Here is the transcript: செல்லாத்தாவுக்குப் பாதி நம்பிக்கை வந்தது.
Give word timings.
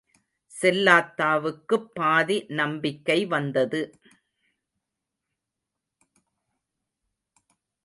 செல்லாத்தாவுக்குப் 0.51 1.87
பாதி 1.93 2.37
நம்பிக்கை 2.51 3.25
வந்தது. 3.25 3.81